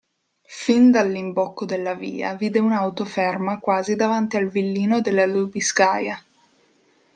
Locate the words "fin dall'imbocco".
0.63-1.63